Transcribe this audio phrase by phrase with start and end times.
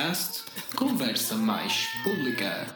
[0.00, 2.66] podcast Conversa Mais Pública.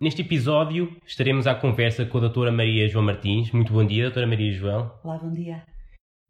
[0.00, 3.50] Neste episódio estaremos à conversa com a doutora Maria João Martins.
[3.50, 4.92] Muito bom dia, doutora Maria João.
[5.02, 5.64] Olá, bom dia.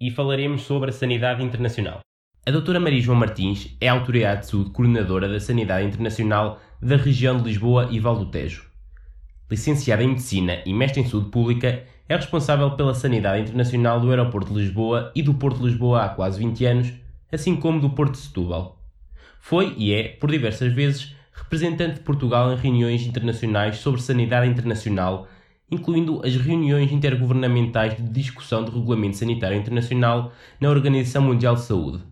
[0.00, 2.00] E falaremos sobre a sanidade internacional.
[2.46, 6.96] A doutora Maria João Martins é a autoridade de saúde coordenadora da sanidade internacional da
[6.96, 8.67] região de Lisboa e Val do Tejo.
[9.50, 14.52] Licenciada em Medicina e mestre em Saúde Pública, é responsável pela sanidade internacional do Aeroporto
[14.52, 16.92] de Lisboa e do Porto de Lisboa há quase 20 anos,
[17.32, 18.78] assim como do Porto de Setúbal.
[19.40, 25.28] Foi e é, por diversas vezes, representante de Portugal em reuniões internacionais sobre sanidade internacional,
[25.70, 32.02] incluindo as reuniões intergovernamentais de discussão do Regulamento Sanitário Internacional na Organização Mundial de Saúde.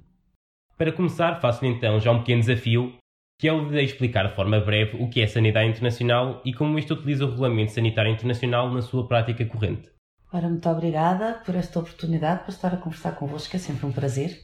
[0.77, 2.93] Para começar, faço-lhe então já um pequeno desafio,
[3.39, 6.79] que é o de explicar de forma breve o que é sanidade internacional e como
[6.79, 9.91] isto utiliza o Regulamento Sanitário Internacional na sua prática corrente.
[10.33, 14.39] Ora, muito obrigada por esta oportunidade para estar a conversar convosco, é sempre um prazer.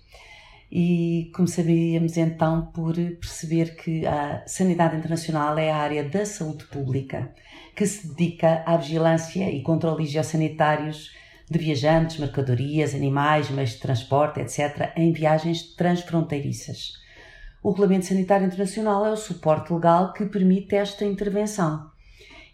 [0.70, 7.34] E começaríamos então por perceber que a sanidade internacional é a área da saúde pública
[7.76, 11.10] que se dedica à vigilância e controle higiosanitários
[11.50, 17.01] de viajantes, mercadorias, animais, meios de transporte, etc., em viagens transfronteiriças.
[17.62, 21.92] O Regulamento Sanitário Internacional é o suporte legal que permite esta intervenção.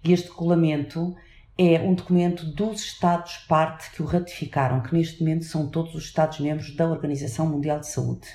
[0.04, 1.16] E este regulamento
[1.56, 6.76] é um documento dos Estados-parte que o ratificaram, que neste momento são todos os Estados-membros
[6.76, 8.28] da Organização Mundial de Saúde.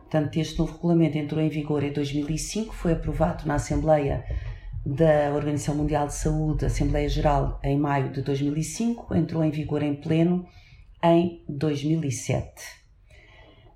[0.00, 4.26] Portanto, este novo regulamento entrou em vigor em 2005, foi aprovado na Assembleia
[4.84, 9.94] da Organização Mundial de Saúde, Assembleia Geral, em maio de 2005, entrou em vigor em
[9.94, 10.46] pleno
[11.02, 12.87] em 2007.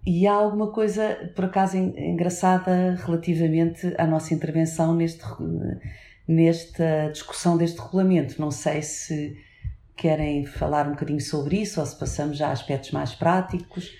[0.05, 5.23] E há alguma coisa, por acaso, engraçada relativamente à nossa intervenção neste,
[6.27, 8.41] nesta discussão deste regulamento.
[8.41, 9.37] Não sei se
[9.97, 13.93] querem falar um bocadinho sobre isso ou se passamos já a aspectos mais práticos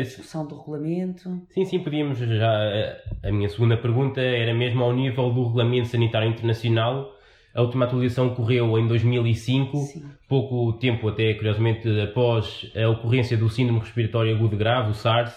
[0.00, 1.42] a discussão do regulamento.
[1.50, 2.98] Sim, sim, podíamos já.
[3.22, 7.12] A minha segunda pergunta era mesmo ao nível do Regulamento Sanitário Internacional.
[7.54, 10.04] A última atualização ocorreu em 2005, sim.
[10.26, 15.34] pouco tempo até, curiosamente, após a ocorrência do síndrome respiratório agudo grave, o SARS,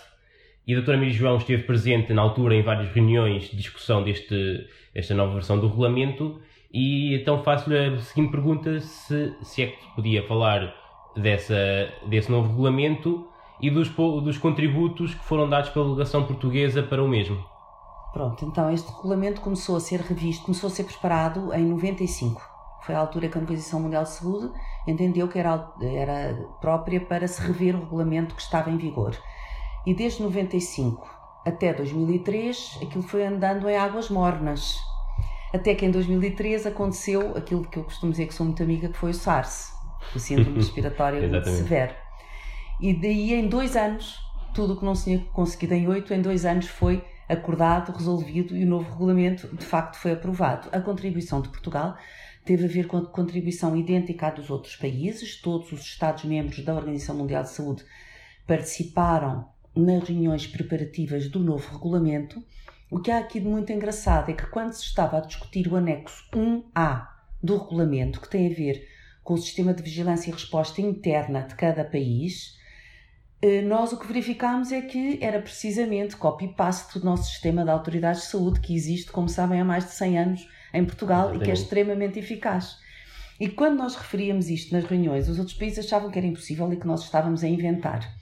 [0.67, 4.67] e a doutora Maria João esteve presente na altura em várias reuniões de discussão deste,
[4.93, 6.39] desta nova versão do regulamento,
[6.73, 10.73] e então faço-lhe a seguinte pergunta, se, se é que podia falar
[11.15, 11.55] dessa,
[12.07, 13.27] desse novo regulamento
[13.61, 17.43] e dos, dos contributos que foram dados pela delegação portuguesa para o mesmo.
[18.11, 22.41] Pronto, então este regulamento começou a ser revisto, começou a ser preparado em 95.
[22.85, 24.51] Foi a altura que a Organização Mundial de Saúde
[24.87, 29.17] entendeu que era, era própria para se rever o regulamento que estava em vigor.
[29.85, 31.07] E desde 95
[31.46, 34.75] até 2003, aquilo foi andando em águas mornas.
[35.53, 38.97] Até que em 2003 aconteceu aquilo que eu costumo dizer que sou muito amiga, que
[38.97, 39.72] foi o SARS,
[40.13, 41.94] o Síndrome Respiratório Severo.
[42.81, 44.19] E daí em dois anos,
[44.53, 48.56] tudo o que não se tinha conseguido em oito, em dois anos foi acordado, resolvido
[48.56, 50.68] e o novo regulamento de facto foi aprovado.
[50.72, 51.95] A contribuição de Portugal
[52.44, 56.74] teve a ver com a contribuição idêntica à dos outros países, todos os Estados-membros da
[56.74, 57.85] Organização Mundial de Saúde
[58.47, 62.44] participaram nas reuniões preparativas do novo regulamento.
[62.90, 65.75] O que há aqui de muito engraçado é que quando se estava a discutir o
[65.75, 67.08] anexo 1A
[67.41, 68.88] do regulamento, que tem a ver
[69.24, 72.58] com o sistema de vigilância e resposta interna de cada país,
[73.41, 78.22] eh, nós o que verificámos é que era precisamente copy-paste do nosso sistema de autoridades
[78.22, 81.50] de saúde, que existe, como sabem, há mais de 100 anos em Portugal e que
[81.50, 82.78] é extremamente eficaz.
[83.40, 86.78] E quando nós referíamos isto nas reuniões, os outros países achavam que era impossível e
[86.78, 88.16] que nós estávamos a inventar.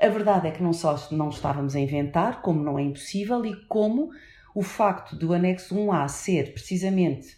[0.00, 3.54] A verdade é que não só não estávamos a inventar, como não é impossível e
[3.66, 4.10] como
[4.54, 7.36] o facto do anexo 1A ser precisamente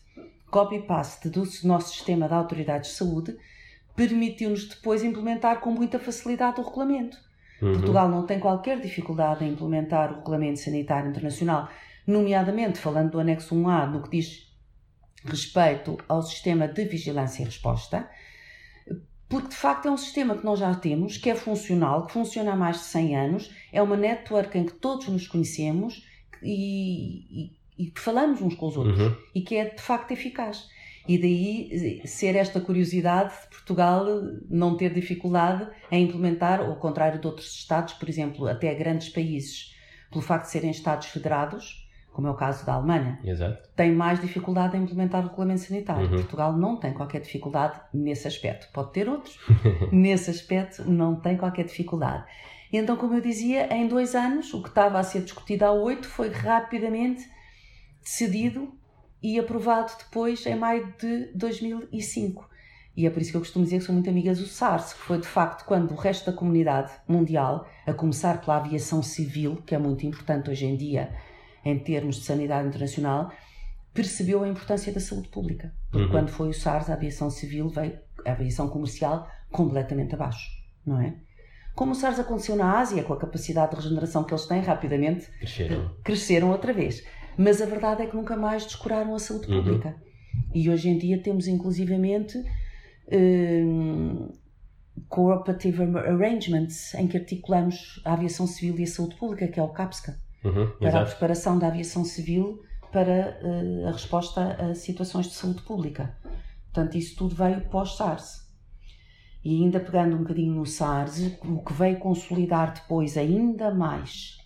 [0.50, 3.36] copy-paste do nosso sistema de autoridades de saúde
[3.94, 7.16] permitiu-nos depois implementar com muita facilidade o regulamento.
[7.60, 7.72] Uhum.
[7.72, 11.68] Portugal não tem qualquer dificuldade em implementar o Regulamento Sanitário Internacional,
[12.06, 14.50] nomeadamente falando do anexo 1A, no que diz
[15.24, 18.08] respeito ao sistema de vigilância e resposta,
[19.30, 22.52] porque de facto é um sistema que nós já temos, que é funcional, que funciona
[22.52, 26.04] há mais de 100 anos, é uma network em que todos nos conhecemos
[26.42, 29.16] e, e, e que falamos uns com os outros uhum.
[29.32, 30.68] e que é de facto eficaz.
[31.06, 34.04] E daí ser esta curiosidade de Portugal
[34.50, 39.76] não ter dificuldade em implementar, ao contrário de outros Estados, por exemplo, até grandes países,
[40.10, 41.88] pelo facto de serem Estados federados,
[42.20, 43.66] como é o caso da Alemanha, Exato.
[43.74, 46.02] tem mais dificuldade em implementar o regulamento sanitário.
[46.02, 46.16] Uhum.
[46.16, 48.68] Portugal não tem qualquer dificuldade nesse aspecto.
[48.74, 49.38] Pode ter outros,
[49.90, 52.24] nesse aspecto não tem qualquer dificuldade.
[52.70, 55.72] E então, como eu dizia, em dois anos, o que estava a ser discutido há
[55.72, 57.26] oito foi rapidamente
[58.02, 58.70] decidido
[59.22, 62.50] e aprovado depois em maio de 2005.
[62.94, 65.00] E é por isso que eu costumo dizer que sou muito amiga do SARS, que
[65.00, 69.74] foi de facto quando o resto da comunidade mundial, a começar pela aviação civil, que
[69.74, 71.10] é muito importante hoje em dia
[71.64, 73.30] em termos de sanidade internacional,
[73.92, 75.72] percebeu a importância da saúde pública.
[75.90, 76.10] Porque Uhum.
[76.12, 80.48] quando foi o SARS, a aviação civil veio, a aviação comercial, completamente abaixo,
[80.86, 81.14] não é?
[81.74, 85.26] Como o SARS aconteceu na Ásia, com a capacidade de regeneração que eles têm, rapidamente
[85.38, 85.90] Cresceram.
[86.04, 87.04] cresceram outra vez.
[87.36, 89.62] Mas a verdade é que nunca mais descuraram a saúde Uhum.
[89.62, 89.96] pública.
[90.54, 92.38] E hoje em dia temos inclusivamente
[93.12, 94.28] hum,
[95.08, 99.68] cooperative arrangements em que articulamos a aviação civil e a saúde pública, que é o
[99.68, 101.10] CAPSCA, Uhum, para a exato.
[101.10, 106.16] preparação da aviação civil para eh, a resposta a situações de saúde pública.
[106.72, 108.48] Portanto, isso tudo veio pós-SARS.
[109.44, 114.38] E ainda pegando um bocadinho no SARS, o que veio consolidar depois ainda mais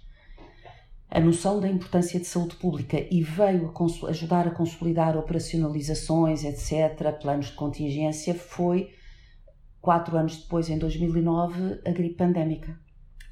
[1.11, 7.13] a noção da importância de saúde pública e veio a ajudar a consolidar operacionalizações, etc.,
[7.21, 8.91] planos de contingência, foi,
[9.81, 12.77] quatro anos depois, em 2009, a gripe pandémica,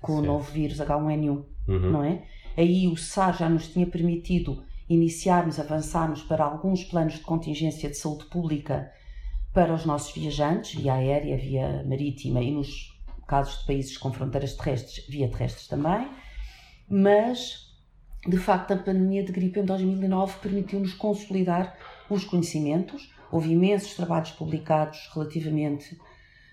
[0.00, 0.26] com o Certo.
[0.26, 1.90] novo vírus H1N1 Uhum.
[1.92, 2.22] não é?
[2.56, 7.96] Aí o SAR já nos tinha permitido iniciarmos, avançarmos para alguns planos de contingência de
[7.96, 8.92] saúde pública
[9.52, 12.92] para os nossos viajantes, via aérea, via marítima e nos
[13.26, 16.08] casos de países com fronteiras terrestres, via terrestres também,
[16.88, 17.72] mas
[18.26, 21.76] de facto a pandemia de gripe em 2009 permitiu-nos consolidar
[22.08, 25.98] os conhecimentos, houve imensos trabalhos publicados relativamente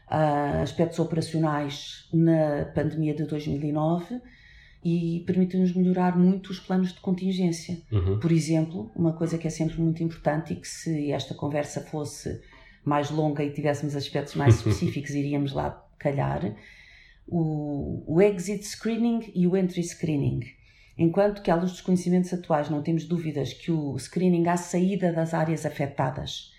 [0.08, 4.22] a aspectos operacionais na pandemia de 2009
[4.84, 7.82] e permitiu-nos melhorar muito os planos de contingência.
[7.92, 8.20] Uhum.
[8.20, 12.42] Por exemplo, uma coisa que é sempre muito importante e que se esta conversa fosse
[12.84, 16.56] mais longa e tivéssemos aspectos mais específicos, iríamos lá calhar,
[17.28, 20.40] o, o exit screening e o entry screening.
[20.98, 25.14] Enquanto que, à luz dos conhecimentos atuais, não temos dúvidas que o screening à saída
[25.14, 26.54] das áreas afetadas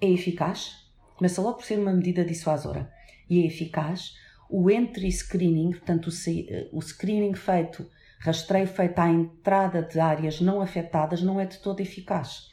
[0.00, 0.86] é eficaz,
[1.16, 2.92] começa logo por ser uma medida dissuasora
[3.28, 4.14] e é eficaz,
[4.50, 6.30] o entry screening, portanto, o, sa-
[6.72, 7.88] o screening feito,
[8.20, 12.48] rastreio feito à entrada de áreas não afetadas, não é de todo eficaz.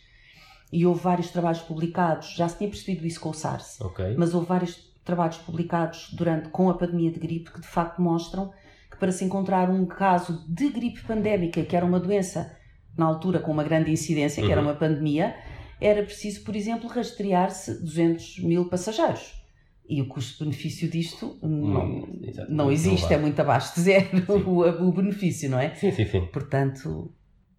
[0.71, 4.15] E houve vários trabalhos publicados, já se tinha percebido isso com o SARS, Ok.
[4.17, 8.51] mas houve vários trabalhos publicados durante com a pandemia de gripe que de facto mostram
[8.89, 12.55] que para se encontrar um caso de gripe pandémica, que era uma doença
[12.97, 14.67] na altura com uma grande incidência, que era Uhum.
[14.67, 15.35] uma pandemia,
[15.81, 19.42] era preciso, por exemplo, rastrear-se 200 mil passageiros.
[19.87, 22.51] E o custo-benefício disto não, Hum, exato.
[22.51, 23.15] não existe, vale.
[23.15, 24.07] é muito abaixo de zero
[24.47, 25.75] o, o benefício, não é?
[25.75, 26.25] Sim, sim, sim.
[26.27, 27.11] Portanto,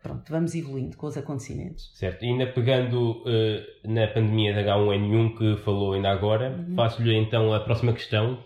[0.02, 1.90] pronto, vamos evoluindo com os acontecimentos.
[1.94, 2.24] Certo.
[2.24, 6.74] E ainda pegando eh, na pandemia da H1N1 que falou ainda agora, Uhum.
[6.74, 8.42] faço-lhe então a próxima questão,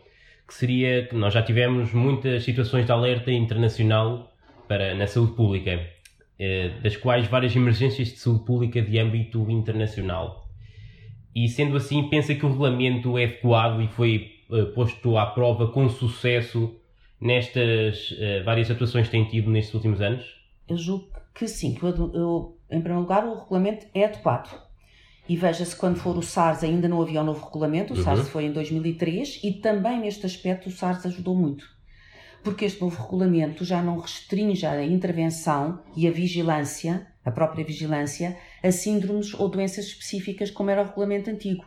[0.47, 4.33] que seria que nós já tivemos muitas situações de alerta internacional
[4.67, 5.81] para, na saúde pública,
[6.39, 10.48] eh, das quais várias emergências de saúde pública de âmbito internacional.
[11.45, 15.69] E sendo assim, pensa que o regulamento é adequado e foi eh, posto à prova
[15.69, 16.75] com sucesso
[17.21, 20.25] nestas eh, várias atuações que tem tido nestes últimos anos?
[20.69, 24.67] Eu julgo que sim, que eu, eu- em primeiro lugar o regulamento é adequado.
[25.29, 28.03] E veja-se, quando for o SARS ainda não havia um novo regulamento, o Uhum.
[28.03, 31.65] SARS foi em 2003 e também neste aspecto o SARS ajudou muito.
[32.43, 38.37] Porque este novo regulamento já não restringe a intervenção e a vigilância, a própria vigilância,
[38.63, 41.65] a síndromes ou doenças específicas como era o regulamento antigo.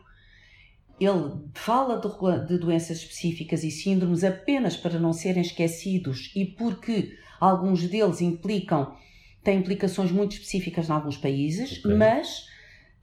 [1.00, 7.18] Ele fala de, de doenças específicas e síndromes apenas para não serem esquecidos e porque
[7.40, 8.96] alguns deles implicam,
[9.44, 11.96] têm implicações muito específicas em alguns países, Ok.
[11.96, 12.46] mas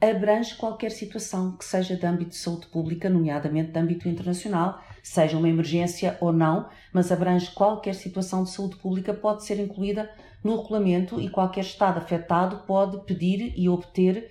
[0.01, 5.37] abrange qualquer situação que seja de âmbito de saúde pública, nomeadamente de âmbito internacional, seja
[5.37, 10.09] uma emergência ou não, mas abrange qualquer situação de saúde pública, pode ser incluída
[10.43, 14.31] no regulamento e qualquer Estado afetado pode pedir e obter,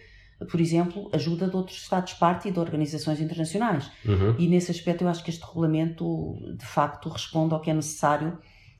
[0.50, 3.92] por exemplo, ajuda de outros Estados-parte e de organizações internacionais.
[4.06, 4.36] Uhum.
[4.40, 8.38] E nesse aspecto eu acho que este regulamento de facto responde ao que é necessário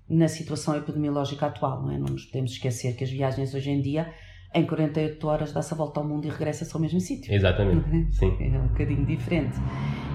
[0.10, 1.98] na situação epidemiológica atual, não é?
[1.98, 4.14] Não nos podemos esquecer que as viagens hoje em dia,
[4.54, 7.34] em 48 horas, dá-se a volta ao mundo e regressa-se ao mesmo sítio.
[7.34, 8.16] Exatamente.
[8.16, 8.36] Sim.
[8.40, 9.58] É um bocadinho diferente.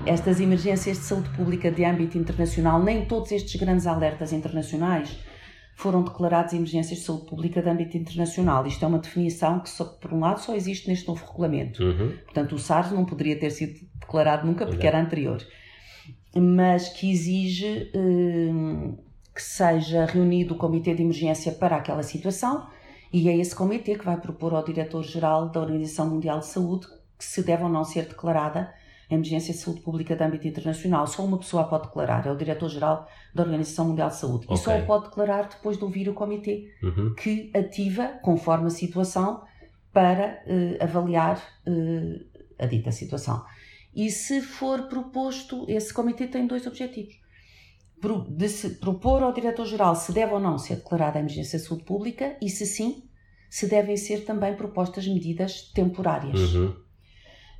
[0.07, 5.17] Estas emergências de saúde pública de âmbito internacional, nem todos estes grandes alertas internacionais
[5.77, 8.67] foram declarados emergências de saúde pública de âmbito internacional.
[8.67, 11.83] Isto é uma definição que, só, por um lado, só existe neste novo regulamento.
[11.83, 12.13] Uhum.
[12.25, 14.97] Portanto, o SARS não poderia ter sido declarado nunca porque Exato.
[14.97, 15.47] era anterior.
[16.35, 18.97] Mas que exige hum,
[19.35, 22.67] que seja reunido o Comitê de Emergência para aquela situação
[23.13, 26.87] e é esse comitê que vai propor ao Diretor-Geral da Organização Mundial de Saúde
[27.19, 28.73] que se deve ou não ser declarada
[29.11, 31.07] a emergência de saúde pública de âmbito internacional.
[31.07, 34.47] Só uma pessoa a pode declarar, é o Diretor-Geral da Organização Mundial de Saúde.
[34.51, 37.15] E só o pode declarar depois de ouvir o comitê Uhum.
[37.15, 39.43] que ativa, conforme a situação,
[39.93, 42.25] para eh, avaliar eh,
[42.59, 43.45] a dita situação.
[43.95, 47.22] E se for proposto, esse comitê tem dois objetivos.
[48.29, 51.85] De se propor ao diretor-geral se deve ou não ser declarada a emergência de saúde
[51.85, 53.05] pública e, se sim,
[53.49, 56.55] se devem ser também propostas medidas temporárias.
[56.55, 56.75] Uhum.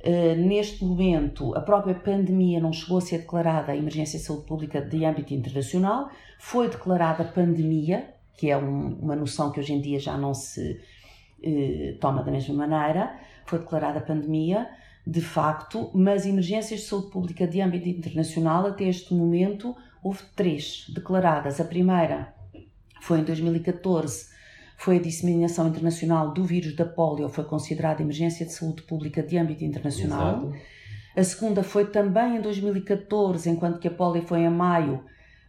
[0.05, 4.45] Uh, neste momento, a própria pandemia não chegou a ser declarada a emergência de saúde
[4.45, 9.79] pública de âmbito internacional, foi declarada pandemia, que é um, uma noção que hoje em
[9.79, 10.77] dia já não se
[11.41, 14.67] uh, toma da mesma maneira, foi declarada pandemia,
[15.07, 20.85] de facto, mas emergências de saúde pública de âmbito internacional, até este momento, houve três
[20.93, 21.59] declaradas.
[21.61, 22.33] A primeira
[23.01, 24.27] foi em 2014,
[24.77, 29.37] foi a disseminação internacional do vírus da polio, foi considerada emergência de saúde pública de
[29.37, 30.47] âmbito internacional.
[30.49, 30.53] Exato.
[31.15, 35.03] A segunda foi também em 2014, enquanto que a polio foi em maio,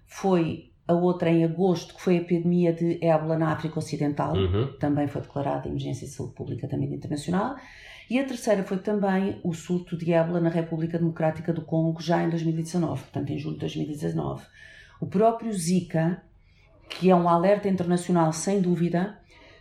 [0.06, 4.76] foi a outra em agosto, que foi a epidemia de ébola na África Ocidental, Uhum.
[4.78, 7.56] também foi declarada emergência de saúde pública de âmbito internacional.
[8.14, 12.22] E a terceira foi também o surto de ébola na República Democrática do Congo, já
[12.22, 14.40] em 2019, portanto em julho de 2019.
[15.00, 16.22] O próprio Zika,
[16.88, 19.18] que é um alerta internacional sem dúvida,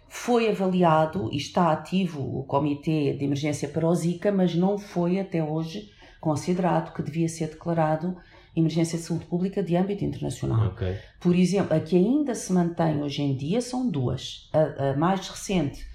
[0.07, 5.19] foi avaliado e está ativo o Comitê de Emergência para o Zika, mas não foi
[5.19, 5.89] até hoje
[6.21, 8.15] considerado que devia ser declarado
[8.55, 10.67] emergência de saúde pública de âmbito internacional.
[10.67, 10.95] Ok.
[11.19, 14.47] Por exemplo, a que ainda se mantém hoje em dia são duas.
[14.53, 15.91] A, a mais recente,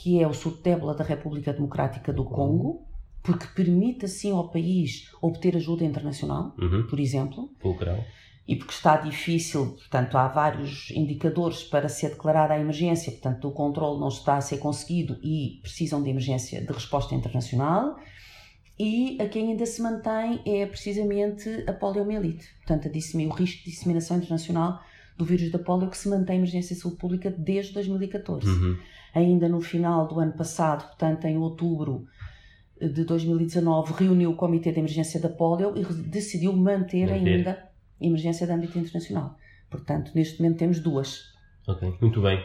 [0.00, 0.32] que é o
[0.64, 2.86] ébola da República Democrática do Congo,
[3.22, 6.86] porque permite assim ao país obter ajuda internacional, Uhum.
[6.88, 7.98] por exemplo, Fulcral.
[8.46, 13.52] e porque está difícil, portanto, há vários indicadores para ser declarada a emergência, portanto, o
[13.52, 17.96] controle não está a ser conseguido e precisam de emergência de resposta internacional.
[18.78, 22.90] E a que ainda se mantém é precisamente a poliomielite, portanto, a
[23.26, 24.80] o risco de disseminação internacional
[25.16, 28.76] do vírus da polio que se mantém em emergência de saúde pública desde 2014 Uhum.
[29.14, 32.06] Ainda no final do ano passado, portanto em outubro
[32.80, 37.12] de 2019, reuniu o Comitê de Emergência da Polio e decidiu manter, Manter.
[37.14, 37.68] ainda
[38.00, 39.36] emergência de âmbito internacional.
[39.68, 41.24] Portanto, neste momento temos duas.
[41.66, 42.42] Ok, muito bem.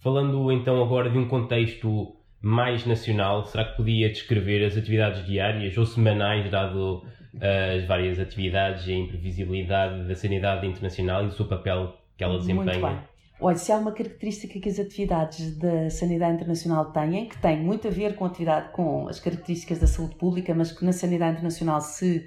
[0.00, 5.76] Falando então agora de um contexto mais nacional, será que podia descrever as atividades diárias
[5.78, 7.04] ou semanais, dado
[7.40, 12.24] eh, as várias atividades e a imprevisibilidade da sanidade internacional e do seu papel que
[12.24, 12.78] ela desempenha?
[12.78, 13.11] Muito bem.
[13.44, 17.88] Olha, se há uma característica que as atividades da sanidade internacional têm, que tem muito
[17.88, 21.32] a ver com a atividade, com as características da saúde pública, mas que na sanidade
[21.32, 22.24] internacional se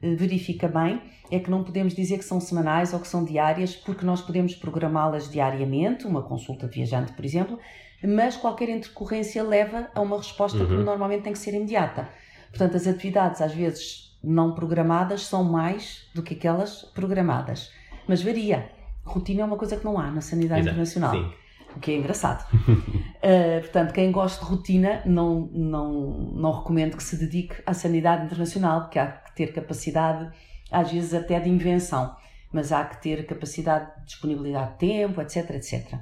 [0.00, 1.02] eh, verifica bem,
[1.32, 4.54] é que não podemos dizer que são semanais ou que são diárias, porque nós podemos
[4.54, 7.58] programá-las diariamente, uma consulta de viajante, por exemplo,
[8.04, 10.84] mas qualquer intercorrência leva a uma resposta que Uhum.
[10.84, 12.08] normalmente tem que ser imediata.
[12.50, 17.72] Portanto, as atividades, às vezes não programadas, são mais do que aquelas programadas.
[18.06, 18.70] Mas varia.
[19.04, 21.12] Rotina é uma coisa que não há na sanidade Exato, internacional.
[21.12, 21.32] Sim.
[21.76, 22.46] O que é engraçado.
[22.52, 25.92] Uh, portanto, quem gosta de rotina, não, não,
[26.34, 30.30] não recomendo que se dedique à sanidade internacional, porque há que ter capacidade,
[30.70, 32.14] às vezes até de invenção,
[32.52, 35.94] mas há que ter capacidade de disponibilidade de tempo, etc, etc.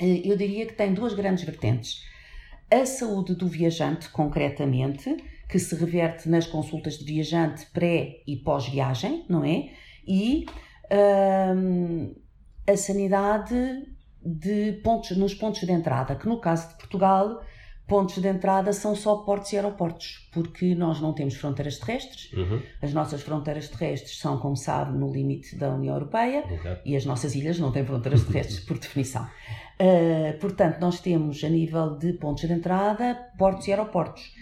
[0.00, 2.04] Uh, Eu diria que tem duas grandes vertentes.
[2.70, 5.16] A saúde do viajante, concretamente,
[5.48, 9.70] que se reverte nas consultas de viajante pré e pós-viagem, não é?
[10.06, 10.46] E
[11.56, 12.14] hum,
[12.66, 13.54] a sanidade
[14.24, 17.42] de pontos, nos pontos de entrada, que no caso de Portugal,
[17.86, 22.32] pontos de entrada são só portos e aeroportos, porque nós não temos fronteiras terrestres.
[22.32, 22.62] Uhum.
[22.80, 26.44] As nossas fronteiras terrestres são, como sabe, no limite da União Europeia
[26.84, 29.24] e as nossas ilhas não têm fronteiras terrestres, por definição.
[29.24, 34.32] Uh, portanto, nós temos a nível de pontos de entrada, portos e aeroportos.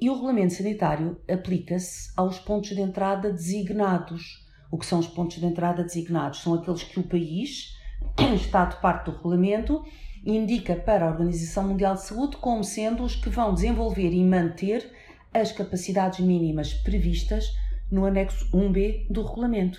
[0.00, 4.41] E o regulamento sanitário aplica-se aos pontos de entrada designados.
[4.72, 6.40] O que são os pontos de entrada designados?
[6.40, 7.76] São aqueles que o país,
[8.34, 9.84] Estado parte do regulamento,
[10.24, 14.90] indica para a Organização Mundial de Saúde como sendo os que vão desenvolver e manter
[15.34, 17.54] as capacidades mínimas previstas
[17.90, 19.78] no anexo 1B do regulamento.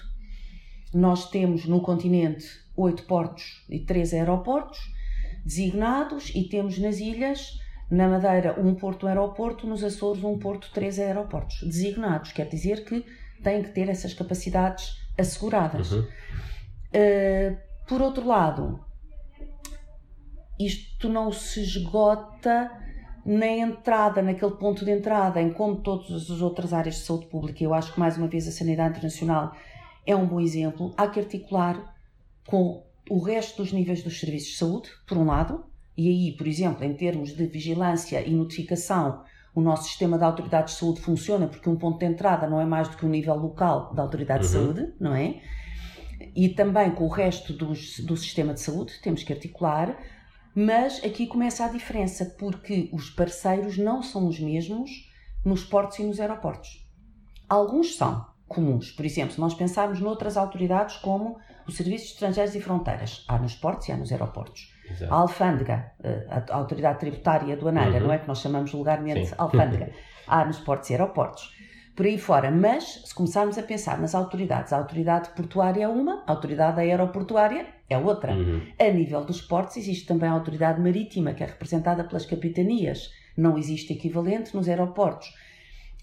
[0.93, 2.45] Nós temos no continente
[2.77, 4.79] oito portos e três aeroportos
[5.43, 7.59] designados e temos nas ilhas,
[7.89, 12.31] na Madeira, um porto um aeroporto, nos Açores, um porto três aeroportos designados.
[12.31, 13.03] Quer dizer que
[13.43, 15.91] têm que ter essas capacidades asseguradas.
[15.91, 16.01] Uhum.
[16.01, 17.57] Uh,
[17.87, 18.83] por outro lado,
[20.59, 22.71] isto não se esgota
[23.25, 27.63] na entrada, naquele ponto de entrada, em como todas as outras áreas de saúde pública.
[27.63, 29.55] Eu acho que, mais uma vez, a sanidade internacional
[30.05, 30.93] é um bom exemplo.
[30.97, 31.95] Há que articular
[32.45, 36.47] com o resto dos níveis dos serviços de saúde, por um lado, e aí, por
[36.47, 39.23] exemplo, em termos de vigilância e notificação,
[39.55, 42.65] o nosso sistema de autoridades de saúde funciona porque um ponto de entrada não é
[42.65, 44.63] mais do que um nível local da autoridade de Uhum.
[44.65, 45.41] saúde, não é?
[46.35, 49.97] E também com o resto dos, do sistema de saúde, temos que articular,
[50.55, 54.89] mas aqui começa a diferença, porque os parceiros não são os mesmos
[55.45, 56.87] nos portos e nos aeroportos.
[57.49, 58.91] Alguns são comuns.
[58.91, 63.37] Por exemplo, se nós pensarmos noutras autoridades como o Serviço de Estrangeiros e Fronteiras, há
[63.37, 64.72] nos portos e há nos aeroportos.
[64.93, 65.13] Exato.
[65.13, 68.07] A alfândega, eh, a autoridade tributária aduaneira, uhum.
[68.07, 69.35] não é que nós chamamos vulgarmente Sim.
[69.37, 69.91] alfândega,
[70.27, 71.53] há nos portos e aeroportos.
[71.95, 76.23] Por aí fora, mas se começarmos a pensar nas autoridades, a autoridade portuária é uma,
[76.25, 78.33] a autoridade aeroportuária é outra.
[78.33, 78.61] Uhum.
[78.79, 83.11] A nível dos portos existe também a autoridade marítima, que é representada pelas capitanias.
[83.37, 85.31] Não existe equivalente nos aeroportos.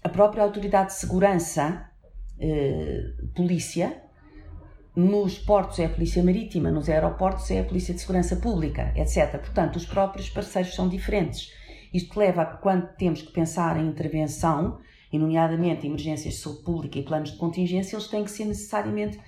[0.03, 1.89] A própria autoridade de segurança,
[2.39, 3.03] eh,
[3.35, 4.01] polícia,
[4.95, 9.39] nos portos é a Polícia Marítima, nos aeroportos é a Polícia de Segurança Pública, etc.
[9.39, 11.53] Portanto, os próprios parceiros são diferentes.
[11.93, 14.79] Isto leva a que, quando temos que pensar em intervenção,
[15.11, 19.19] e nomeadamente emergências de saúde pública e planos de contingência, eles têm que ser necessariamente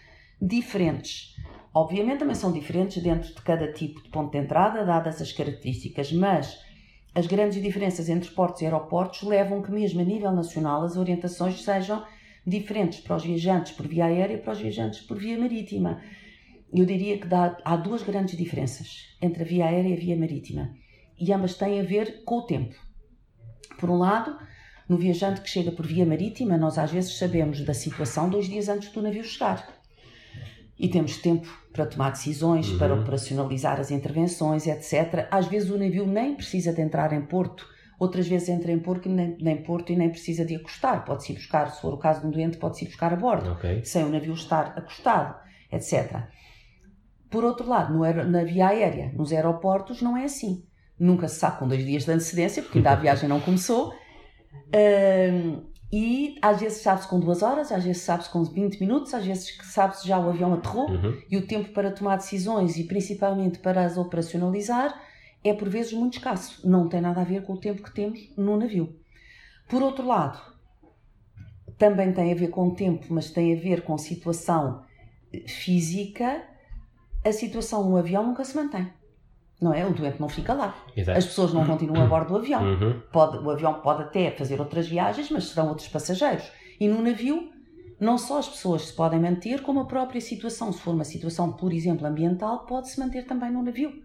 [0.41, 1.35] diferentes.
[1.73, 6.11] Obviamente também são diferentes dentro de cada tipo de ponto de entrada, dadas as características,
[6.13, 6.59] mas
[7.13, 11.61] as grandes diferenças entre portos e aeroportos levam que, mesmo a nível nacional, as orientações
[11.61, 12.03] sejam
[12.45, 16.01] diferentes para os viajantes por via aérea e para os viajantes por via marítima.
[16.73, 20.17] Eu diria que dá, há duas grandes diferenças entre a via aérea e a via
[20.17, 20.73] marítima
[21.19, 22.75] e ambas têm a ver com o tempo.
[23.79, 24.37] Por um lado,
[24.87, 28.69] no viajante que chega por via marítima, nós às vezes sabemos da situação dois dias
[28.69, 29.81] antes do navio chegar.
[30.77, 32.77] E temos tempo para tomar decisões, uhum.
[32.77, 35.27] para operacionalizar as intervenções, etc.
[35.31, 37.65] Às vezes o navio nem precisa de entrar em porto
[38.03, 41.03] outras vezes entra em porto, nem, nem porto e nem precisa de acostar.
[41.05, 43.51] Pode-se ir buscar, se for o caso de um doente, pode-se ir buscar a bordo,
[43.53, 43.83] okay.
[43.83, 45.35] sem o navio estar acostado,
[45.71, 46.23] etc.
[47.29, 50.63] Por outro lado, no, na via aérea, nos aeroportos, não é assim.
[50.99, 53.93] Nunca se sabe com dois dias de antecedência, porque ainda a viagem não começou.
[54.75, 59.23] Um, e às vezes sabe-se com duas horas, às vezes sabe-se com 20 minutos, às
[59.23, 61.21] vezes sabe-se já o avião aterrou uhum.
[61.29, 64.99] e o tempo para tomar decisões e principalmente para as operacionalizar
[65.43, 66.67] é por vezes muito escasso.
[66.67, 68.95] Não tem nada a ver com o tempo que temos no navio.
[69.67, 70.39] Por outro lado,
[71.77, 74.83] também tem a ver com o tempo, mas tem a ver com situação
[75.47, 76.43] física.
[77.25, 78.91] A situação no avião nunca se mantém.
[79.61, 79.85] Não é?
[79.85, 80.75] O doente não fica lá.
[80.95, 81.17] Exato.
[81.17, 82.63] As pessoas não continuam a bordo do avião.
[82.63, 83.01] Uhum.
[83.11, 86.51] Pode, o avião pode até fazer outras viagens, mas serão outros passageiros.
[86.79, 87.49] E no navio,
[87.99, 90.71] não só as pessoas se podem manter, como a própria situação.
[90.73, 94.03] Se for uma situação, por exemplo, ambiental, pode-se manter também no navio.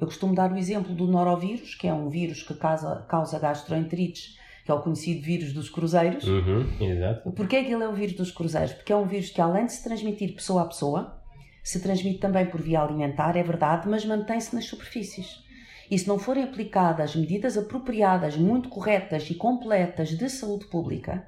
[0.00, 4.38] Eu costumo dar o exemplo do norovírus, que é um vírus que causa, causa gastroenterites,
[4.64, 6.24] que é o conhecido vírus dos cruzeiros.
[6.24, 7.30] Uhum, exato.
[7.32, 8.72] Porquê é que ele é o vírus dos cruzeiros?
[8.74, 11.20] Porque é um vírus que, além de se transmitir pessoa a pessoa,
[11.64, 15.42] se transmite também por via alimentar, é verdade, mas mantém-se nas superfícies.
[15.90, 21.26] E se não forem aplicadas medidas apropriadas, muito corretas e completas de saúde pública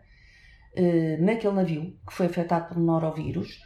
[0.77, 3.61] eh, naquele navio que foi afetado um norovírus,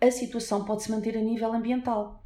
[0.00, 2.19] a situação pode se manter a nível ambiental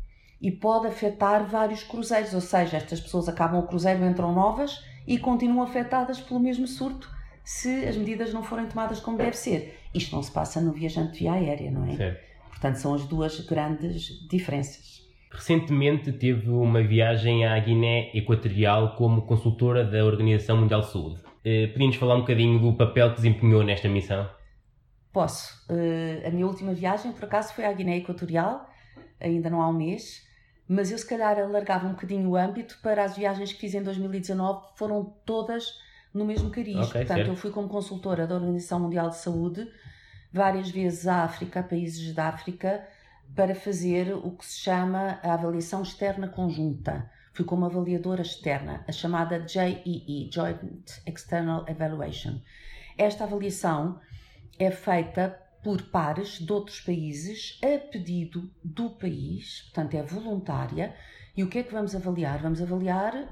[0.45, 5.17] e pode afetar vários cruzeiros, ou seja, estas pessoas acabam o cruzeiro, entram novas e
[5.17, 7.11] continuam afetadas pelo mesmo surto
[7.43, 9.81] se as medidas não forem tomadas como deve ser.
[9.95, 11.97] Isto não se passa no viajante via aérea, não é?
[11.97, 12.21] Certo.
[12.51, 15.03] Portanto, são as duas grandes diferenças.
[15.31, 21.23] Recentemente teve uma viagem à Guiné Equatorial como consultora da Organização Mundial de Saúde.
[21.43, 24.29] Eh, Podíamos falar um bocadinho do papel que desempenhou nesta missão?
[25.11, 25.55] Posso.
[25.71, 28.69] Uh, a minha última viagem, por acaso, foi à Guiné Equatorial,
[29.19, 30.23] ainda não há um mês
[30.69, 33.83] mas eu se calhar alargava um bocadinho o âmbito para as viagens que fiz em
[33.83, 35.79] 2019, foram todas
[36.13, 36.77] no mesmo cariz.
[36.89, 37.29] Okay, Portanto, certo.
[37.29, 39.69] eu fui como consultora da Organização Mundial de Saúde
[40.33, 42.87] várias vezes à África, a países da África,
[43.35, 47.11] para fazer o que se chama a avaliação externa conjunta.
[47.33, 52.41] Fui como avaliadora externa, a chamada JEE, Joint External Evaluation.
[52.97, 54.01] Esta avaliação
[54.59, 60.95] é feita por pares de outros países a pedido do país, portanto é voluntária.
[61.35, 62.39] E o que é que vamos avaliar?
[62.43, 63.29] Vamos avaliar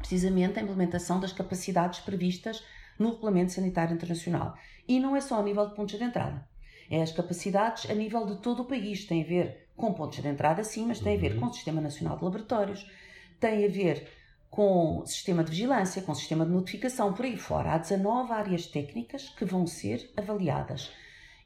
[0.00, 2.64] precisamente a implementação das capacidades previstas
[2.98, 4.58] no Regulamento Sanitário Internacional.
[4.88, 6.46] E não é só a nível de pontos de entrada,
[6.90, 9.04] é as capacidades a nível de todo o país.
[9.04, 11.40] Tem a ver com pontos de entrada, sim, mas tem a ver uhum.
[11.40, 12.90] com o Sistema Nacional de Laboratórios,
[13.38, 14.08] tem a ver
[14.50, 17.72] com o sistema de vigilância, com o sistema de notificação, por aí fora.
[17.72, 20.90] Há 19 áreas técnicas que vão ser avaliadas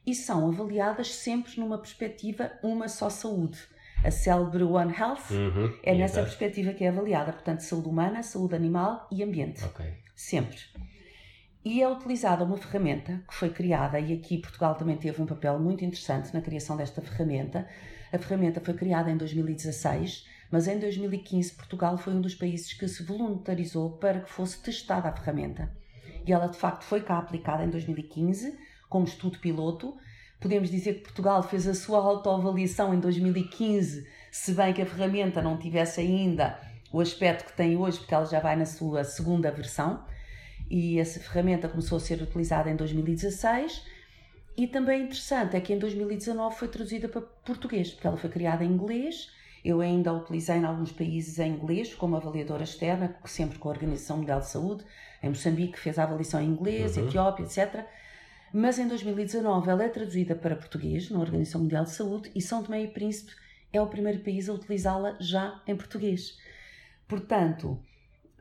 [0.07, 3.59] e são avaliadas sempre numa perspectiva uma só saúde.
[4.03, 8.55] A célebre One Health uhum, é nessa perspectiva que é avaliada, portanto, saúde humana, saúde
[8.55, 9.63] animal e ambiente.
[9.65, 9.93] Okay.
[10.15, 10.59] Sempre.
[11.63, 15.59] E é utilizada uma ferramenta que foi criada, e aqui Portugal também teve um papel
[15.59, 17.69] muito interessante na criação desta ferramenta.
[18.11, 22.89] A ferramenta foi criada em 2016, mas em 2015 Portugal foi um dos países que
[22.89, 25.71] se voluntarizou para que fosse testada a ferramenta.
[26.27, 28.57] E ela de facto foi cá aplicada em 2015
[28.91, 29.97] como estudo piloto.
[30.39, 35.41] Podemos dizer que Portugal fez a sua autoavaliação em 2015, se bem que a ferramenta
[35.41, 36.61] não tivesse ainda
[36.93, 40.05] o aspecto que tem hoje, porque ela já vai na sua segunda versão.
[40.69, 43.83] E essa ferramenta começou a ser utilizada em 2016
[44.57, 48.65] E também interessante é que em 2019 foi traduzida para português, porque ela foi criada
[48.65, 49.31] em inglês.
[49.65, 53.73] Eu ainda a utilizei em alguns países em inglês, como avaliadora externa, sempre com a
[53.73, 54.85] Organização Mundial de Saúde.
[55.23, 57.07] Em Moçambique fez a avaliação em inglês, uhum.
[57.07, 57.85] Etiópia, etc.
[58.53, 62.63] Mas em 2019 ela é traduzida para português na Organização Mundial de Saúde e São
[62.63, 63.33] Tomé e Príncipe
[63.73, 66.37] é o primeiro país a utilizá-la já em português.
[67.07, 67.79] Portanto,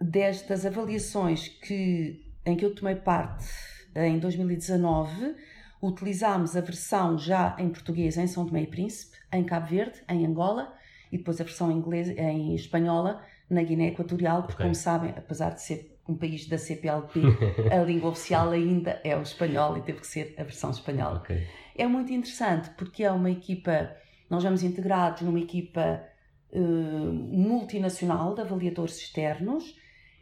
[0.01, 3.47] destas avaliações que, em que eu tomei parte
[3.95, 5.35] em 2019,
[5.81, 10.25] utilizámos a versão já em português em São Tomé e Príncipe, em Cabo Verde, em
[10.25, 10.73] Angola
[11.11, 14.65] e depois a versão em, inglês, em espanhola na Guiné Equatorial, porque, okay.
[14.65, 17.21] como sabem, apesar de ser um país da CPLP,
[17.71, 21.19] a língua oficial ainda é o espanhol e teve que ser a versão espanhola.
[21.19, 21.47] Okay.
[21.75, 23.95] É muito interessante porque é uma equipa,
[24.29, 26.03] nós vamos integrados numa equipa
[26.51, 29.77] uh, multinacional de avaliadores externos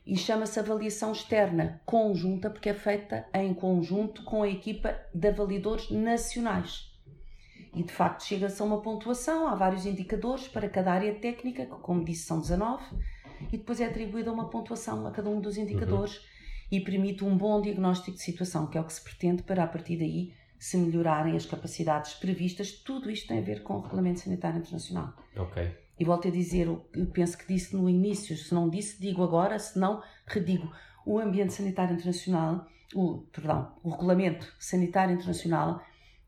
[0.05, 5.89] e chama-se avaliação externa conjunta porque é feita em conjunto com a equipa de avaliadores
[5.89, 6.87] nacionais.
[7.73, 11.75] E de facto chega-se a uma pontuação, há vários indicadores para cada área técnica, que
[11.81, 12.83] como disse são 19,
[13.51, 16.23] e depois é atribuída uma pontuação a cada um dos indicadores uhum.
[16.71, 19.67] e permite um bom diagnóstico de situação, que é o que se pretende para a
[19.67, 22.71] partir daí se melhorarem as capacidades previstas.
[22.71, 25.13] Tudo isto tem a ver com o Regulamento Sanitário Internacional.
[25.35, 25.71] Ok.
[25.99, 29.57] E volto a dizer, eu penso que disse no início, se não disse, digo agora,
[29.57, 30.71] se não, redigo.
[31.05, 35.81] O Ambiente Sanitário Internacional, o, perdão, o Regulamento Sanitário Internacional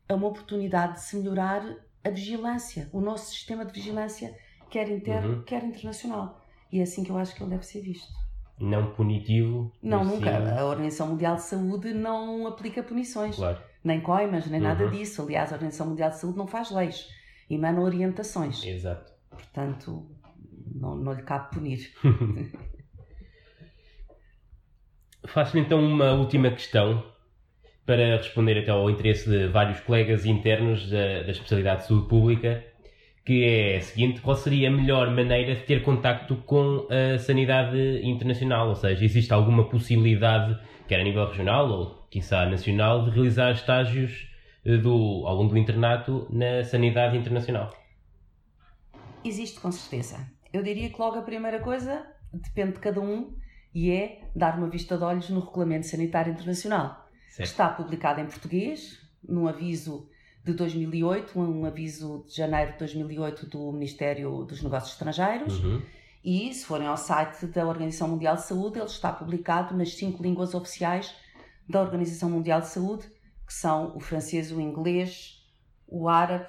[0.08, 1.62] é uma oportunidade de se melhorar
[2.02, 4.36] a vigilância, o nosso sistema de vigilância,
[4.70, 5.42] quer interno, uhum.
[5.42, 6.39] quer internacional.
[6.72, 8.12] E é assim que eu acho que ele deve ser visto.
[8.58, 9.72] Não punitivo?
[9.82, 10.30] Não, nunca.
[10.60, 13.36] A Organização Mundial de Saúde não aplica punições.
[13.36, 13.58] Claro.
[13.82, 14.66] Nem coimas, nem uhum.
[14.66, 15.22] nada disso.
[15.22, 17.08] Aliás, a Organização Mundial de Saúde não faz leis.
[17.48, 18.62] Emana orientações.
[18.64, 19.12] Exato.
[19.30, 20.06] Portanto,
[20.74, 21.90] não, não lhe cabe punir.
[25.26, 27.02] Faço-lhe então uma última questão
[27.86, 32.64] para responder até ao interesse de vários colegas internos da, da especialidade de saúde pública
[33.24, 38.00] que é a seguinte: qual seria a melhor maneira de ter contacto com a sanidade
[38.02, 38.68] internacional?
[38.68, 44.28] Ou seja, existe alguma possibilidade, quer a nível regional ou, quiçá, nacional, de realizar estágios
[44.64, 47.72] eh, do, ao longo do internato na sanidade internacional?
[49.24, 50.16] Existe, com certeza.
[50.52, 53.36] Eu diria que logo a primeira coisa depende de cada um
[53.74, 57.36] e é dar uma vista de olhos no Regulamento Sanitário Internacional, certo.
[57.36, 60.09] que está publicado em português, num aviso
[60.44, 65.62] de 2008, um aviso de janeiro de 2008 do Ministério dos Negócios Estrangeiros.
[65.62, 65.82] Uhum.
[66.24, 70.22] E, se forem ao site da Organização Mundial de Saúde, ele está publicado nas cinco
[70.22, 71.14] línguas oficiais
[71.68, 73.06] da Organização Mundial de Saúde,
[73.46, 75.42] que são o francês, o inglês,
[75.86, 76.48] o árabe,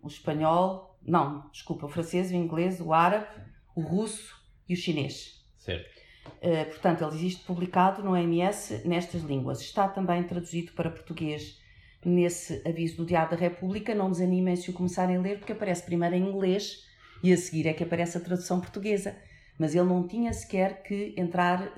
[0.00, 3.26] o espanhol, não, desculpa, o francês, o inglês, o árabe,
[3.74, 4.36] o russo
[4.68, 5.44] e o chinês.
[5.58, 6.02] Certo.
[6.38, 9.60] Uh, portanto, ele existe publicado no OMS nestas línguas.
[9.60, 11.60] Está também traduzido para português
[12.04, 15.82] nesse aviso do Diário da República, não desanimem se o começarem a ler, porque aparece
[15.82, 16.84] primeiro em inglês
[17.22, 19.16] e a seguir é que aparece a tradução portuguesa.
[19.58, 21.72] Mas ele não tinha sequer que entrar,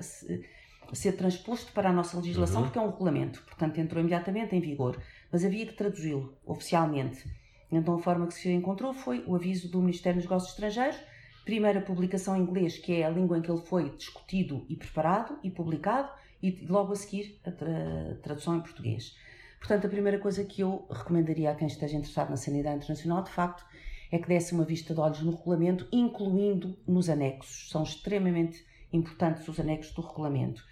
[0.93, 2.67] ser transposto para a nossa legislação, uhum.
[2.67, 4.99] porque é um regulamento, portanto entrou imediatamente em vigor.
[5.31, 7.23] Mas havia que traduzi-lo oficialmente.
[7.71, 10.97] Então a forma que se encontrou foi o aviso do Ministério dos Negócios Estrangeiros,
[11.43, 15.37] primeira publicação em inglês, que é a língua em que ele foi discutido e preparado
[15.43, 16.09] e publicado,
[16.41, 19.15] e logo a seguir a tra tradução em português.
[19.65, 23.31] Portanto, a primeira coisa que eu recomendaria a quem esteja interessado na sanidade internacional, de
[23.31, 23.65] facto,
[24.11, 27.67] é que desse uma vista de olhos no regulamento, incluindo nos anexos.
[27.71, 30.63] São extremamente importantes os anexos do regulamento.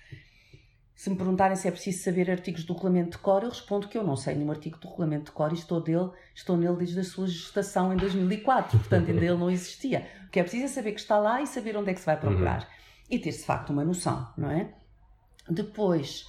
[0.93, 3.97] Se me perguntarem se é preciso saber artigos do regulamento de cor, eu respondo que
[3.97, 6.99] eu não sei nenhum artigo do regulamento de cor e estou, dele, estou nele desde
[6.99, 10.07] a sua gestação em 2004, portanto ainda ele não existia.
[10.27, 12.05] O que é preciso é saber que está lá e saber onde é que se
[12.05, 12.61] vai procurar.
[12.61, 12.67] Uhum.
[13.09, 14.71] E ter, de facto, uma noção, não é?
[15.49, 16.27] Depois,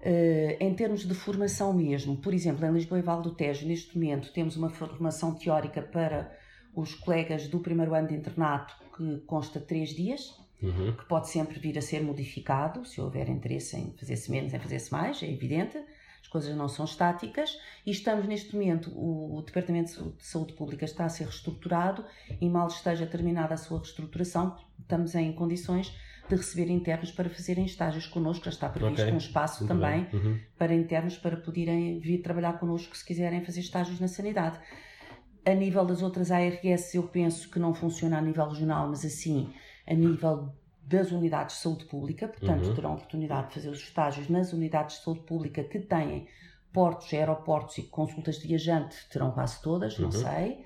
[0.00, 3.98] Uh, em termos de formação mesmo, por exemplo, em Lisboa e Vale do Tejo, neste
[3.98, 6.34] momento temos uma formação teórica para
[6.74, 10.96] os colegas do primeiro ano de internato que consta de três dias, uhum.
[10.96, 14.90] que pode sempre vir a ser modificado, se houver interesse em fazer-se menos, em fazer-se
[14.90, 15.78] mais, é evidente,
[16.22, 20.84] as coisas não são estáticas, e estamos neste momento, o, o Departamento de Saúde Pública
[20.84, 22.04] está a ser reestruturado
[22.40, 25.94] e mal esteja terminada a sua reestruturação, estamos em condições
[26.30, 29.12] de receber internos para fazerem estágios connosco, já está previsto okay.
[29.12, 30.38] um espaço Muito também uhum.
[30.56, 34.58] para internos para poderem vir trabalhar connosco se quiserem fazer estágios na sanidade.
[35.44, 39.52] A nível das outras ARS, eu penso que não funciona a nível regional, mas assim,
[39.86, 42.74] a nível das unidades de saúde pública, portanto, uhum.
[42.74, 46.28] terão oportunidade de fazer os estágios nas unidades de saúde pública que têm
[46.72, 50.04] portos, aeroportos e consultas de viajante, terão quase todas, uhum.
[50.04, 50.64] não sei.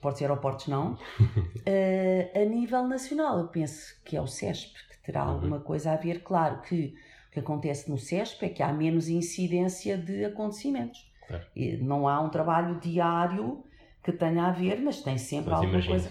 [0.00, 0.92] Portos e aeroportos não.
[0.92, 0.96] uh,
[2.34, 5.32] a nível nacional, eu penso que é o CESP, terá uhum.
[5.32, 6.22] alguma coisa a ver.
[6.22, 6.94] Claro que
[7.28, 11.10] o que acontece no CESP é que há menos incidência de acontecimentos.
[11.26, 11.46] Claro.
[11.54, 13.64] E Não há um trabalho diário
[14.02, 16.10] que tenha a ver, mas tem sempre As alguma coisa.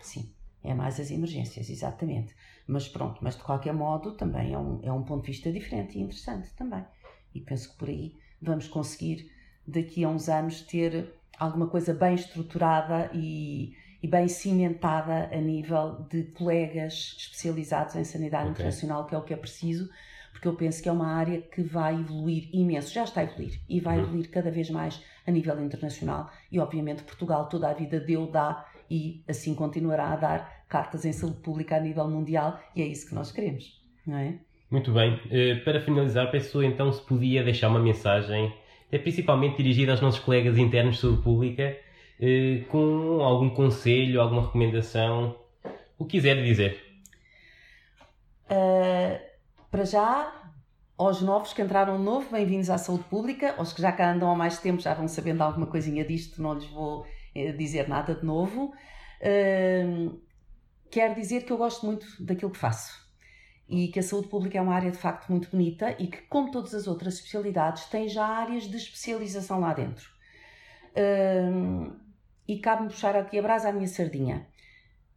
[0.00, 0.32] Sim,
[0.64, 2.34] é mais as emergências, exatamente.
[2.66, 5.98] Mas pronto, mas de qualquer modo também é um, é um ponto de vista diferente
[5.98, 6.84] e interessante também.
[7.34, 9.30] E penso que por aí vamos conseguir
[9.66, 16.06] daqui a uns anos ter alguma coisa bem estruturada e, e bem cimentada a nível
[16.10, 18.52] de colegas especializados em sanidade Ok.
[18.54, 19.88] internacional, que é o que é preciso,
[20.32, 23.58] porque eu penso que é uma área que vai evoluir imenso, já está a evoluir
[23.68, 24.02] e vai Uhum.
[24.04, 28.64] evoluir cada vez mais a nível internacional e obviamente Portugal toda a vida deu, dá
[28.90, 33.08] e assim continuará a dar cartas em saúde pública a nível mundial e é isso
[33.08, 34.34] que nós queremos, não é?
[34.70, 35.18] Muito bem.
[35.30, 38.52] Eh, Para finalizar, peço então se podia deixar uma mensagem,
[38.92, 41.76] é principalmente dirigida aos nossos colegas internos de saúde pública,
[42.70, 45.36] com algum conselho, alguma recomendação,
[45.98, 46.82] o que quiser dizer.
[48.44, 49.20] Uh,
[49.70, 50.52] para já,
[50.96, 53.54] aos novos que entraram novo, bem-vindos à saúde pública.
[53.58, 56.54] Aos que já cá andam há mais tempo já vão sabendo alguma coisinha disto, não
[56.54, 58.72] lhes vou eh, dizer nada de novo.
[59.20, 60.18] Uh,
[60.90, 63.04] quero dizer que eu gosto muito daquilo que faço
[63.68, 66.50] e que a saúde pública é uma área de facto muito bonita e que, como
[66.50, 70.08] todas as outras especialidades, tem já áreas de especialização lá dentro.
[70.92, 72.05] Uh,
[72.48, 74.46] e cabe-me puxar aqui a brasa à minha sardinha.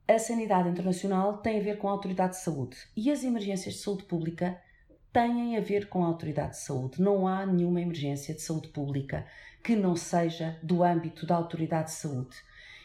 [0.08, 3.82] A sanidade internacional tem a ver com a autoridade de saúde e as emergências de
[3.82, 4.60] saúde pública
[5.14, 7.02] têm a ver com a autoridade de saúde.
[7.02, 9.26] Não há nenhuma emergência de saúde pública
[9.64, 12.36] que não seja do âmbito da autoridade de saúde.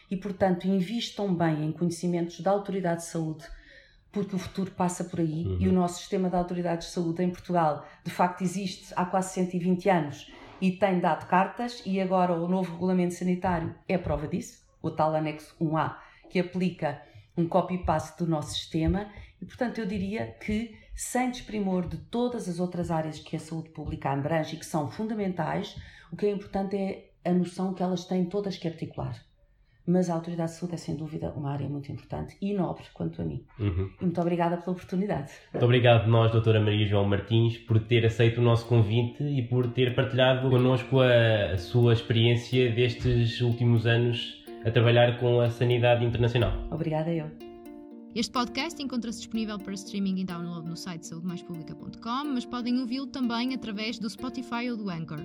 [0.09, 3.45] E, portanto, invistam bem em conhecimentos da autoridade de saúde,
[4.11, 5.57] porque o futuro passa por aí Uhum.
[5.61, 9.33] e o nosso sistema de autoridades de saúde em Portugal, de facto, existe há quase
[9.33, 10.31] 120 anos
[10.61, 15.13] e tem dado cartas, e agora o novo regulamento sanitário é prova disso, o tal
[15.15, 15.97] anexo 1A,
[16.29, 17.01] que aplica
[17.37, 22.59] um copy-paste do nosso sistema, e portanto eu diria que, sem desprimor de todas as
[22.59, 25.75] outras áreas que a saúde pública abrange e que são fundamentais,
[26.11, 29.21] o que é importante é a noção que elas têm todas que articular.
[29.87, 33.21] Mas a autoridade de saúde é sem dúvida uma área muito importante e nobre, quanto
[33.21, 33.43] a mim.
[33.59, 33.89] Uhum.
[34.01, 35.31] E muito obrigada pela oportunidade.
[35.53, 39.67] Muito obrigado nós, doutora Maria João Martins, por ter aceito o nosso convite e por
[39.67, 46.03] ter partilhado connosco a, a sua experiência destes últimos anos a trabalhar com a sanidade
[46.03, 46.51] internacional.
[46.71, 47.29] Obrigada eu.
[48.15, 53.53] Este podcast encontra-se disponível para streaming e download no site saudemaispublica.com, mas podem ouvi-lo também
[53.53, 55.19] através do Spotify ou do Anchor.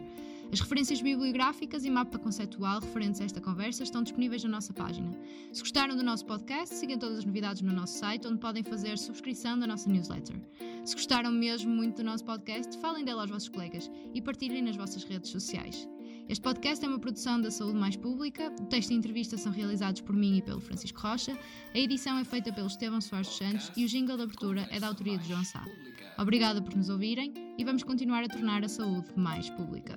[0.53, 5.17] As referências bibliográficas e mapa conceptual referentes a esta conversa estão disponíveis na nossa página.
[5.53, 8.99] Se gostaram do nosso podcast, sigam todas as novidades no nosso site, onde podem fazer
[8.99, 10.41] subscrição da nossa newsletter.
[10.85, 14.75] Se gostaram mesmo muito do nosso podcast, falem dele aos vossos colegas e partilhem nas
[14.75, 15.89] vossas redes sociais.
[16.29, 19.53] Este podcast é uma produção da Saúde Mais Pública, o texto e a entrevista são
[19.53, 21.39] realizados por mim e pelo Francisco Rocha,
[21.73, 24.81] a edição é feita pelo Estevão Soares dos Santos e o jingle de abertura é
[24.81, 25.65] da autoria de João Sá.
[26.19, 29.97] Obrigada por nos ouvirem e vamos continuar a tornar a saúde mais pública.